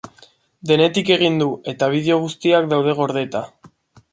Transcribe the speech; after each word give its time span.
Denetik 0.69 1.11
egin 1.17 1.37
du, 1.43 1.47
eta 1.73 1.91
bideo 1.97 2.17
guztiak 2.25 2.69
daude 2.73 2.97
gordeta. 3.03 3.45